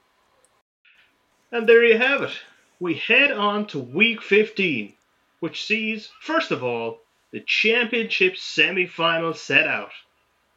And 1.50 1.68
there 1.68 1.84
you 1.84 1.96
have 1.98 2.22
it. 2.22 2.32
We 2.80 2.94
head 2.94 3.30
on 3.30 3.68
to 3.68 3.78
week 3.78 4.20
15, 4.20 4.94
which 5.38 5.64
sees, 5.64 6.10
first 6.20 6.50
of 6.50 6.64
all, 6.64 7.02
the 7.30 7.38
championship 7.40 8.36
semi 8.36 8.84
final 8.84 9.32
set 9.32 9.68
out. 9.68 9.92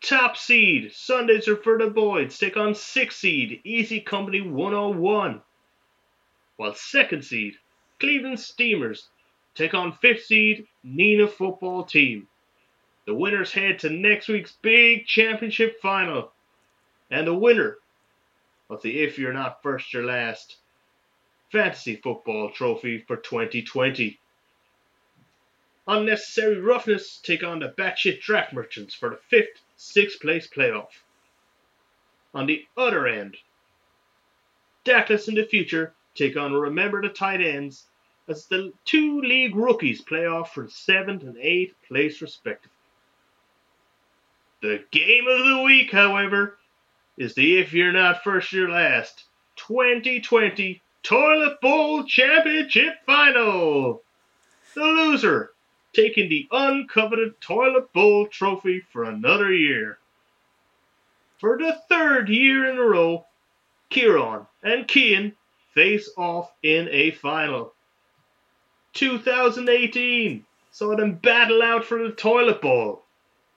Top 0.02 0.36
seed, 0.36 0.92
Sundays 0.94 1.46
the 1.46 1.92
Boys, 1.94 2.40
take 2.40 2.58
on 2.58 2.74
six 2.74 3.18
seed, 3.18 3.62
Easy 3.64 4.00
Company 4.00 4.42
101. 4.42 5.44
While 6.56 6.74
second 6.74 7.24
seed, 7.24 7.60
Cleveland 8.00 8.40
Steamers, 8.40 9.10
take 9.54 9.76
on 9.76 9.92
fifth 9.92 10.26
seed, 10.26 10.68
Nina 10.84 11.28
Football 11.28 11.84
Team. 11.84 12.28
The 13.06 13.14
winners 13.14 13.54
head 13.54 13.78
to 13.80 13.92
next 13.92 14.28
week's 14.28 14.54
big 14.54 15.06
championship 15.06 15.80
final. 15.82 16.32
And 17.12 17.28
the 17.28 17.36
winner 17.36 17.78
of 18.72 18.82
the 18.82 19.02
If 19.02 19.20
You're 19.20 19.34
Not 19.34 19.62
First 19.62 19.94
You're 19.94 20.04
Last 20.04 20.58
Fantasy 21.52 21.96
Football 21.96 22.52
Trophy 22.52 23.00
for 23.00 23.18
2020. 23.18 24.20
Unnecessary 25.88 26.60
Roughness 26.60 27.20
take 27.24 27.44
on 27.44 27.60
the 27.60 27.70
Batshit 27.70 28.20
Draft 28.20 28.52
Merchants 28.52 28.94
for 28.94 29.12
the 29.12 29.20
fifth, 29.30 29.62
sixth 29.78 30.20
place 30.20 30.48
playoff. 30.48 30.90
On 32.34 32.46
the 32.46 32.66
other 32.76 33.08
end, 33.08 33.38
Dackless 34.84 35.30
in 35.30 35.36
the 35.36 35.46
Future 35.46 35.94
take 36.16 36.36
on 36.36 36.54
Remember 36.54 37.02
the 37.02 37.10
Tight 37.10 37.42
Ends 37.42 37.86
as 38.28 38.48
the 38.48 38.74
two 38.84 39.22
league 39.22 39.56
rookies 39.56 40.02
play 40.02 40.26
off 40.26 40.54
for 40.54 40.68
seventh 40.68 41.24
and 41.24 41.38
eighth 41.38 41.76
place 41.88 42.22
respectively. 42.22 42.72
The 44.62 44.84
game 44.92 45.28
of 45.28 45.46
the 45.46 45.62
week, 45.64 45.92
however, 45.92 46.58
is 47.18 47.36
the 47.36 47.60
If 47.60 47.72
You're 47.72 47.94
Not 47.94 48.24
First 48.24 48.52
You're 48.52 48.70
Last 48.70 49.24
2020 49.56 50.82
Toilet 51.08 51.62
Bowl 51.62 52.04
Championship 52.04 52.96
Final. 53.06 54.04
The 54.74 54.82
loser 54.82 55.54
taking 55.94 56.28
the 56.28 56.50
uncoveted 56.52 57.40
Toilet 57.40 57.94
Bowl 57.94 58.28
trophy 58.28 58.82
for 58.82 59.06
another 59.06 59.54
year. 59.54 60.00
For 61.40 61.58
the 61.58 61.80
third 61.88 62.28
year 62.28 62.70
in 62.70 62.78
a 62.78 62.82
row, 62.82 63.26
Kieran 63.90 64.48
and 64.62 64.86
Kian 64.86 65.32
face 65.74 66.10
off 66.18 66.52
in 66.62 66.90
a 66.92 67.12
final. 67.12 67.74
2018 68.92 70.46
saw 70.72 70.98
them 70.98 71.16
battle 71.16 71.64
out 71.64 71.86
for 71.86 72.04
the 72.04 72.12
Toilet 72.12 72.62
Bowl. 72.62 73.06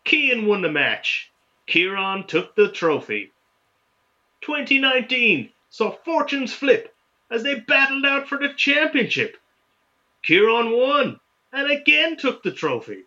Kian 0.04 0.46
won 0.46 0.62
the 0.62 0.70
match. 0.70 1.32
Kieran 1.66 2.28
took 2.28 2.54
the 2.54 2.70
trophy. 2.70 3.32
2019 4.42 5.50
saw 5.68 5.90
fortunes 5.90 6.54
flip 6.54 6.94
as 7.30 7.42
they 7.42 7.54
battled 7.60 8.04
out 8.04 8.28
for 8.28 8.38
the 8.38 8.52
championship. 8.54 9.36
Kieran 10.22 10.70
won 10.70 11.20
and 11.52 11.70
again 11.70 12.16
took 12.16 12.42
the 12.42 12.52
trophy. 12.52 13.04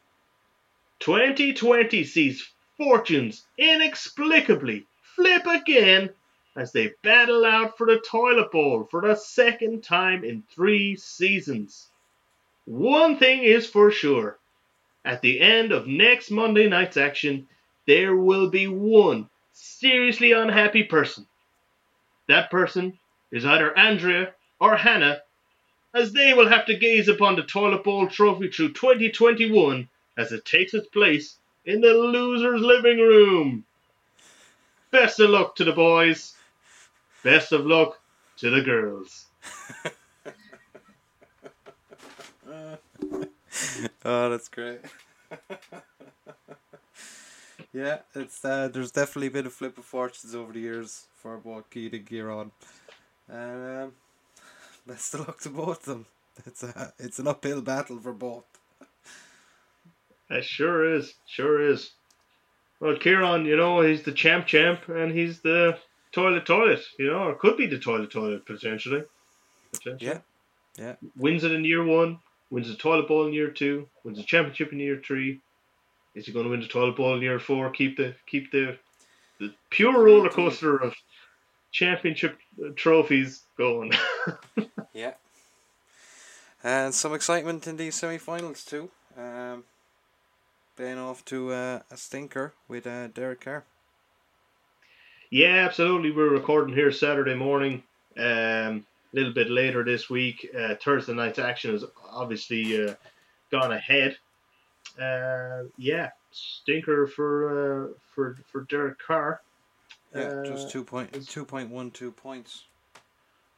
2020 1.00 2.04
sees 2.04 2.50
fortunes 2.78 3.46
inexplicably 3.58 4.86
flip 5.16 5.46
again 5.46 6.10
as 6.56 6.72
they 6.72 6.94
battle 7.02 7.46
out 7.46 7.78
for 7.78 7.88
the 7.88 8.00
toilet 8.00 8.52
bowl 8.52 8.88
for 8.90 9.02
the 9.02 9.16
second 9.16 9.84
time 9.84 10.24
in 10.24 10.44
three 10.54 10.96
seasons. 10.96 11.90
One 12.66 13.18
thing 13.18 13.44
is 13.44 13.70
for 13.70 13.92
sure 13.92 14.40
at 15.06 15.22
the 15.22 15.42
end 15.42 15.72
of 15.72 15.88
next 15.88 16.32
Monday 16.32 16.70
night's 16.70 16.98
action, 16.98 17.48
there 17.86 18.16
will 18.16 18.50
be 18.50 18.68
one 18.68 19.30
seriously 19.52 20.32
unhappy 20.32 20.84
person. 20.84 21.28
That 22.28 22.50
person 22.50 22.98
is 23.34 23.46
either 23.46 23.78
Andrea 23.78 24.32
or 24.60 24.78
Hannah, 24.78 25.24
as 25.94 26.14
they 26.14 26.34
will 26.34 26.48
have 26.48 26.68
to 26.68 26.78
gaze 26.78 27.08
upon 27.08 27.36
the 27.36 27.42
toilet 27.42 27.84
bowl 27.84 28.08
trophy 28.08 28.50
through 28.50 28.74
2021 28.74 29.90
as 30.16 30.32
it 30.32 30.46
takes 30.46 30.76
its 30.76 30.88
place 30.88 31.38
in 31.66 31.82
the 31.82 31.94
loser's 31.94 32.62
living 32.62 33.00
room. 33.00 33.66
Best 34.92 35.20
of 35.20 35.32
luck 35.32 35.56
to 35.56 35.64
the 35.64 35.72
boys. 35.72 36.36
Best 37.24 37.52
of 37.52 37.66
luck 37.66 38.00
to 38.38 38.52
the 38.52 38.62
girls. 38.62 39.26
oh, 44.06 44.30
that's 44.30 44.48
great. 44.48 44.82
yeah, 47.74 47.98
it's 48.14 48.46
uh, 48.46 48.68
there's 48.68 48.92
definitely 48.92 49.30
been 49.30 49.48
a 49.48 49.50
flip 49.50 49.80
of 49.80 49.86
fortunes 49.86 50.36
over 50.36 50.54
the 50.54 50.60
years 50.60 51.08
for 51.16 51.38
both 51.38 51.72
Keith 51.72 51.94
and 51.94 52.06
Kieran. 52.06 52.52
And 53.34 53.84
um, 53.84 53.92
best 54.88 55.14
of 55.16 55.22
luck 55.22 55.40
to 55.42 55.50
both 55.50 55.88
of 55.88 55.94
them. 55.94 56.06
It's 56.46 56.64
a 56.64 56.94
it's 57.00 57.20
an 57.20 57.28
uphill 57.28 57.62
battle 57.62 58.00
for 58.00 58.14
both. 58.14 58.46
It 60.30 60.46
sure 60.46 60.96
is, 60.96 61.14
sure 61.28 61.62
is. 61.62 61.92
Well, 62.80 62.98
Kieran, 62.98 63.46
you 63.46 63.56
know, 63.56 63.82
he's 63.82 64.04
the 64.04 64.12
champ 64.12 64.48
champ 64.48 64.88
and 64.90 65.12
he's 65.12 65.42
the 65.42 65.78
toilet 66.12 66.46
toilet, 66.46 66.82
you 66.98 67.08
know, 67.08 67.30
or 67.30 67.36
could 67.36 67.58
be 67.58 67.68
the 67.68 67.80
toilet 67.80 68.12
toilet 68.12 68.46
potentially. 68.46 69.04
potentially. 69.72 70.12
Yeah. 70.12 70.20
Yeah. 70.78 70.96
Wins 71.16 71.44
it 71.44 71.52
in 71.52 71.66
year 71.66 71.84
one, 71.84 72.20
wins 72.50 72.68
the 72.68 72.76
toilet 72.76 73.08
bowl 73.08 73.28
in 73.28 73.34
year 73.34 73.52
two, 73.52 73.88
wins 74.04 74.18
the 74.18 74.24
championship 74.24 74.72
in 74.72 74.80
year 74.80 75.02
three. 75.06 75.40
Is 76.16 76.26
he 76.26 76.32
going 76.34 76.46
to 76.46 76.52
win 76.52 76.62
the 76.62 76.68
toilet 76.68 76.96
bowl 76.96 77.16
in 77.16 77.22
year 77.22 77.40
four? 77.40 77.70
Keep 77.72 77.98
the 77.98 78.16
keep 78.28 78.52
the 78.52 78.78
the 79.40 79.54
pure 79.70 80.04
roller 80.04 80.30
coaster 80.30 80.78
of 80.78 80.94
championship 81.74 82.38
trophies 82.76 83.42
going. 83.58 83.92
yeah. 84.94 85.14
And 86.64 86.94
some 86.94 87.14
excitement 87.14 87.68
in 87.68 87.76
these 87.76 87.96
semi-finals 87.96 88.64
too. 88.64 88.90
Um, 89.18 89.66
off 90.80 91.24
to 91.26 91.52
uh, 91.52 91.80
a 91.92 91.98
stinker 91.98 92.54
with 92.68 92.88
uh, 92.88 93.08
Derek 93.08 93.42
Carr. 93.42 93.66
Yeah, 95.30 95.66
absolutely. 95.66 96.12
We're 96.12 96.30
recording 96.30 96.74
here 96.74 96.92
Saturday 96.92 97.36
morning. 97.36 97.84
Um, 98.18 98.24
a 98.26 98.84
little 99.14 99.34
bit 99.34 99.50
later 99.50 99.84
this 99.84 100.10
week. 100.10 100.50
Uh, 100.58 100.76
Thursday 100.76 101.14
night's 101.14 101.40
action 101.40 101.72
has 101.72 101.84
obviously 102.10 102.88
uh, 102.88 102.94
gone 103.52 103.72
ahead. 103.72 104.18
Uh, 105.00 105.64
yeah, 105.78 106.10
stinker 106.32 107.08
for 107.08 107.90
uh, 107.90 107.94
for 108.14 108.38
for 108.52 108.62
Derek 108.62 109.00
Carr. 109.00 109.42
Yeah, 110.16 110.44
just 110.46 110.68
uh, 110.68 110.70
two 110.70 110.84
point 110.84 111.28
two 111.28 111.46
point 111.46 111.70
one 111.70 111.92
two 111.92 112.12
points. 112.12 112.66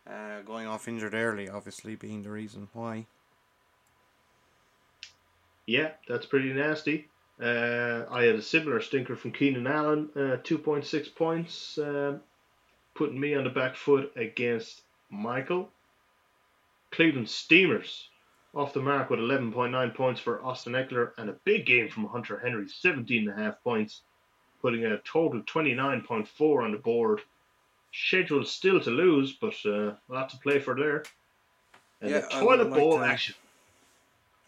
Uh, 0.08 0.42
going 0.42 0.68
off 0.68 0.88
injured 0.88 1.16
early, 1.16 1.50
obviously 1.50 1.96
being 1.96 2.22
the 2.24 2.30
reason 2.30 2.70
why. 2.74 3.08
Yeah, 5.66 5.92
that's 6.08 6.28
pretty 6.28 6.54
nasty. 6.54 7.08
Uh, 7.42 8.06
I 8.10 8.24
had 8.24 8.36
a 8.36 8.42
similar 8.42 8.80
stinker 8.82 9.16
from 9.16 9.32
Keenan 9.32 9.68
Allen, 9.68 10.10
uh, 10.16 10.38
2.6 10.44 11.16
points, 11.16 11.78
uh, 11.78 12.20
putting 12.94 13.20
me 13.20 13.36
on 13.36 13.44
the 13.44 13.50
back 13.50 13.76
foot 13.76 14.13
against 14.15 14.84
Michael. 15.10 15.70
Cleveland 16.91 17.30
Steamers 17.30 18.10
off 18.54 18.74
the 18.74 18.82
mark 18.82 19.10
with 19.10 19.20
11.9 19.20 19.96
points 19.96 20.22
for 20.22 20.44
Austin 20.46 20.74
Ekeler 20.74 21.12
and 21.18 21.30
a 21.30 21.36
big 21.44 21.65
game 21.65 21.89
from 21.89 22.06
Hunter 22.06 22.39
Henry, 22.39 22.68
17.5 22.68 23.58
points, 23.63 24.02
putting 24.62 24.86
a 24.86 24.98
total 25.00 25.41
29.4 25.41 26.63
on 26.63 26.72
the 26.72 26.78
board. 26.78 27.22
Scheduled 27.94 28.48
still 28.48 28.80
to 28.82 28.89
lose, 28.89 29.34
but 29.34 29.56
uh, 29.65 29.91
a 29.91 29.98
lot 30.10 30.30
to 30.30 30.38
play 30.38 30.60
for 30.60 30.76
there. 30.76 31.04
And 32.02 32.12
yeah, 32.12 32.20
the 32.22 32.28
toilet 32.28 32.70
bowl 32.70 33.02
action. 33.02 33.36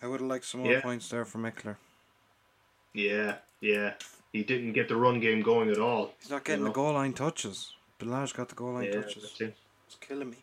I 0.02 0.08
would 0.08 0.20
have 0.20 0.30
liked 0.30 0.46
some 0.46 0.62
more 0.62 0.72
yeah. 0.72 0.82
points 0.82 1.10
there 1.10 1.26
from 1.26 1.44
Ekeler. 1.44 1.78
Yeah, 2.94 3.36
yeah. 3.62 3.94
He 4.34 4.44
didn't 4.44 4.74
get 4.74 4.90
the 4.90 4.96
run 4.96 5.20
game 5.20 5.42
going 5.42 5.72
at 5.72 5.80
all. 5.80 6.14
He's 6.20 6.30
not 6.30 6.44
getting 6.44 6.60
you 6.60 6.66
know? 6.66 6.72
the 6.72 6.76
goal 6.76 6.94
line 6.94 7.14
touches. 7.14 7.74
Ballage 8.00 8.36
got 8.36 8.50
the 8.50 8.56
goal 8.56 8.74
line 8.74 8.86
yeah, 8.86 9.02
touches. 9.02 9.34
It's 9.40 9.96
killing 10.02 10.30
me. 10.30 10.38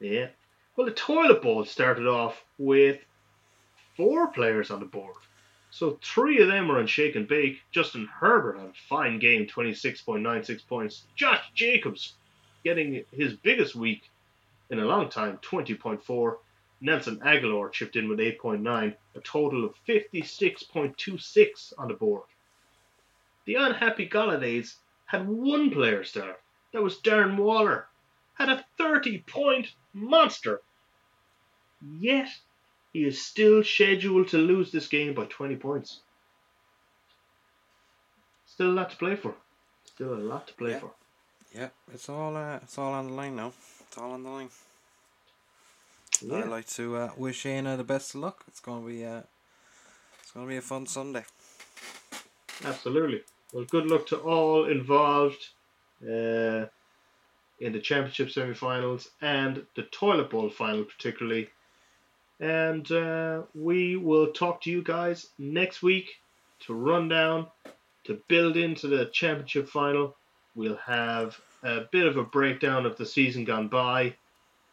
Yeah. 0.00 0.28
Well, 0.74 0.86
the 0.86 0.92
toilet 0.92 1.42
bowl 1.42 1.64
started 1.64 2.06
off 2.06 2.42
with 2.58 2.98
four 3.96 4.28
players 4.28 4.70
on 4.70 4.80
the 4.80 4.86
board. 4.86 5.14
So 5.74 5.98
three 6.04 6.40
of 6.40 6.46
them 6.46 6.68
were 6.68 6.78
on 6.78 6.86
shake 6.86 7.16
and 7.16 7.26
bake. 7.26 7.60
Justin 7.72 8.06
Herbert 8.06 8.60
had 8.60 8.68
a 8.68 8.72
fine 8.88 9.18
game, 9.18 9.48
26.96 9.48 10.64
points. 10.68 11.02
Josh 11.16 11.50
Jacobs 11.52 12.14
getting 12.62 13.04
his 13.10 13.32
biggest 13.32 13.74
week 13.74 14.08
in 14.70 14.78
a 14.78 14.84
long 14.84 15.08
time, 15.08 15.38
20.4. 15.38 16.36
Nelson 16.80 17.18
Agholor 17.18 17.72
chipped 17.72 17.96
in 17.96 18.08
with 18.08 18.20
8.9, 18.20 18.94
a 19.16 19.20
total 19.22 19.64
of 19.64 19.74
56.26 19.88 21.72
on 21.76 21.88
the 21.88 21.94
board. 21.94 22.22
The 23.44 23.56
unhappy 23.56 24.08
Galladay 24.08 24.72
had 25.06 25.26
one 25.26 25.72
player 25.72 26.04
start. 26.04 26.40
That 26.72 26.84
was 26.84 27.00
Darren 27.00 27.36
Waller. 27.36 27.88
Had 28.34 28.48
a 28.48 28.64
30 28.78 29.24
point 29.26 29.74
monster. 29.92 30.62
Yet, 31.98 32.28
he 32.94 33.04
is 33.04 33.20
still 33.20 33.62
scheduled 33.64 34.28
to 34.28 34.38
lose 34.38 34.70
this 34.70 34.86
game 34.86 35.12
by 35.12 35.24
20 35.24 35.56
points. 35.56 36.00
Still 38.46 38.70
a 38.70 38.76
lot 38.78 38.90
to 38.90 38.96
play 38.96 39.16
for. 39.16 39.34
Still 39.84 40.14
a 40.14 40.22
lot 40.32 40.46
to 40.46 40.54
play 40.54 40.70
yeah. 40.70 40.78
for. 40.78 40.90
Yeah, 41.52 41.68
it's 41.92 42.08
all 42.08 42.36
uh, 42.36 42.56
it's 42.62 42.78
all 42.78 42.92
on 42.92 43.08
the 43.08 43.12
line 43.12 43.36
now. 43.36 43.52
It's 43.86 43.98
all 43.98 44.12
on 44.12 44.22
the 44.22 44.30
line. 44.30 44.48
Yeah. 46.22 46.38
I'd 46.38 46.48
like 46.48 46.66
to 46.68 46.96
uh, 46.96 47.10
wish 47.16 47.44
Shayna 47.44 47.76
the 47.76 47.84
best 47.84 48.14
of 48.14 48.20
luck. 48.20 48.44
It's 48.48 48.60
gonna 48.60 48.86
be 48.86 49.04
uh, 49.04 49.22
it's 50.22 50.30
gonna 50.32 50.46
be 50.46 50.56
a 50.56 50.62
fun 50.62 50.86
Sunday. 50.86 51.24
Absolutely. 52.64 53.22
Well, 53.52 53.64
good 53.64 53.86
luck 53.86 54.06
to 54.08 54.16
all 54.18 54.66
involved 54.66 55.48
uh, 56.02 56.66
in 57.60 57.72
the 57.72 57.80
championship 57.80 58.30
semi-finals 58.30 59.08
and 59.20 59.64
the 59.74 59.82
toilet 59.82 60.30
bowl 60.30 60.50
final, 60.50 60.84
particularly. 60.84 61.48
And 62.44 62.92
uh, 62.92 63.42
we 63.54 63.96
will 63.96 64.26
talk 64.26 64.60
to 64.62 64.70
you 64.70 64.82
guys 64.82 65.28
next 65.38 65.82
week 65.82 66.20
to 66.66 66.74
run 66.74 67.08
down 67.08 67.46
to 68.04 68.20
build 68.28 68.58
into 68.58 68.86
the 68.86 69.06
championship 69.06 69.66
final. 69.66 70.14
We'll 70.54 70.76
have 70.76 71.40
a 71.62 71.86
bit 71.90 72.06
of 72.06 72.18
a 72.18 72.22
breakdown 72.22 72.84
of 72.84 72.98
the 72.98 73.06
season 73.06 73.46
gone 73.46 73.68
by. 73.68 74.16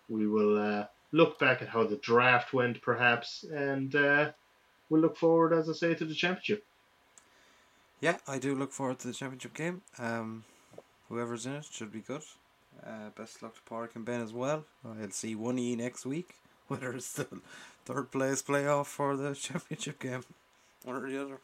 We 0.09 0.27
will 0.27 0.59
uh, 0.59 0.87
look 1.13 1.39
back 1.39 1.61
at 1.61 1.69
how 1.69 1.85
the 1.85 1.95
draft 1.95 2.51
went, 2.51 2.81
perhaps, 2.81 3.45
and 3.45 3.95
uh, 3.95 4.31
we'll 4.89 4.99
look 4.99 5.15
forward, 5.15 5.53
as 5.53 5.69
I 5.69 5.73
say, 5.73 5.95
to 5.95 6.03
the 6.03 6.13
championship. 6.13 6.65
Yeah, 8.01 8.17
I 8.27 8.37
do 8.37 8.53
look 8.53 8.73
forward 8.73 8.99
to 8.99 9.07
the 9.07 9.13
championship 9.13 9.53
game. 9.53 9.81
Um, 9.97 10.43
whoever's 11.07 11.45
in 11.45 11.53
it 11.53 11.69
should 11.71 11.93
be 11.93 12.01
good. 12.01 12.23
Uh, 12.85 13.11
best 13.15 13.41
luck 13.41 13.55
to 13.55 13.61
Park 13.61 13.95
and 13.95 14.03
Ben 14.03 14.19
as 14.19 14.33
well. 14.33 14.65
I'll 14.83 15.09
see 15.11 15.35
one 15.35 15.57
E 15.57 15.77
next 15.77 16.05
week, 16.05 16.35
whether 16.71 16.93
it's 16.93 17.11
the 17.11 17.27
third 17.83 18.11
place 18.11 18.41
playoff 18.41 18.85
for 18.85 19.17
the 19.17 19.35
championship 19.35 19.99
game, 19.99 20.23
one 20.85 20.95
or 20.95 21.09
the 21.09 21.21
other. 21.21 21.37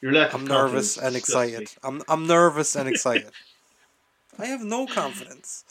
You're 0.00 0.16
I'm 0.16 0.46
nervous 0.46 0.96
and 0.96 1.16
excited. 1.16 1.68
I'm 1.82 2.02
I'm 2.08 2.28
nervous 2.28 2.76
and 2.76 2.88
excited. 2.88 3.32
I 4.38 4.46
have 4.46 4.62
no 4.62 4.86
confidence. 4.86 5.64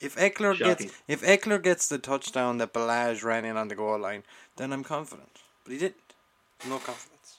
If 0.00 0.16
Ekeler 0.16 0.56
Shocking. 0.56 0.88
gets 0.88 1.02
if 1.06 1.22
Ekeler 1.22 1.62
gets 1.62 1.88
the 1.88 1.98
touchdown 1.98 2.58
that 2.58 2.72
Ballage 2.72 3.22
ran 3.22 3.44
in 3.44 3.56
on 3.56 3.68
the 3.68 3.76
goal 3.76 4.00
line, 4.00 4.24
then 4.56 4.72
I'm 4.72 4.82
confident. 4.82 5.42
But 5.62 5.74
he 5.74 5.78
didn't. 5.78 6.14
No 6.68 6.78
confidence. 6.78 7.38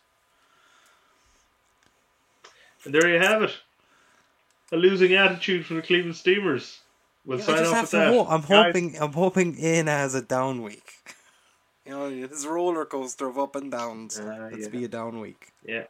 And 2.85 2.93
there 2.93 3.09
you 3.09 3.19
have 3.19 3.41
it. 3.41 3.51
A 4.71 4.77
losing 4.77 5.13
attitude 5.13 5.65
from 5.65 5.75
the 5.75 5.81
Cleveland 5.81 6.15
Steamers. 6.15 6.82
We'll 7.25 7.39
yeah, 7.39 7.45
sign 7.45 7.65
off 7.65 7.81
with 7.81 7.91
that. 7.91 8.13
Ho- 8.13 8.25
I'm 8.27 8.41
Guys. 8.41 8.47
hoping 8.65 8.97
I'm 8.99 9.13
hoping 9.13 9.57
Ian 9.57 9.87
has 9.87 10.13
a 10.15 10.21
down 10.21 10.61
week. 10.61 10.91
You 11.85 11.91
know, 11.91 12.09
his 12.09 12.45
roller 12.47 12.85
coaster 12.85 13.27
of 13.27 13.37
up 13.37 13.55
and 13.55 13.71
downs. 13.71 14.19
Uh, 14.19 14.49
Let's 14.51 14.63
yeah. 14.63 14.69
be 14.69 14.83
a 14.85 14.87
down 14.87 15.19
week. 15.19 15.51
Yeah. 15.65 15.83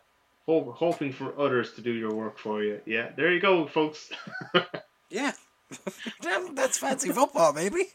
hope, 0.45 0.75
hoping 0.75 1.11
for 1.11 1.39
others 1.39 1.73
to 1.73 1.81
do 1.81 1.91
your 1.91 2.13
work 2.13 2.37
for 2.39 2.63
you. 2.63 2.81
Yeah, 2.85 3.11
there 3.15 3.31
you 3.31 3.39
go, 3.39 3.67
folks. 3.67 4.11
Yeah. 5.09 5.33
That's 6.53 6.79
fancy 6.79 7.11
football, 7.11 7.53
baby. 7.53 7.83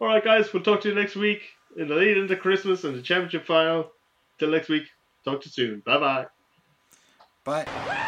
All 0.00 0.08
right, 0.08 0.24
guys, 0.24 0.50
we'll 0.52 0.62
talk 0.62 0.80
to 0.82 0.88
you 0.88 0.94
next 0.94 1.14
week 1.14 1.42
in 1.76 1.88
the 1.88 1.94
lead 1.94 2.16
into 2.16 2.36
Christmas 2.36 2.84
and 2.84 2.96
the 2.96 3.02
championship 3.02 3.46
final. 3.46 3.90
Till 4.38 4.50
next 4.50 4.68
week, 4.70 4.84
talk 5.24 5.42
to 5.42 5.48
you 5.48 5.52
soon. 5.52 5.80
Bye 5.84 5.98
bye. 5.98 6.26
Bye. 7.44 8.00